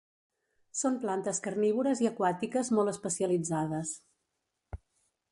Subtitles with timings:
[0.77, 3.93] Són plantes carnívores i aquàtiques molt especialitzades.